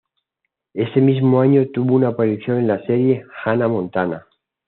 [0.73, 4.25] Ese mismo año tuvo una aparición en la serie "Hannah Montana".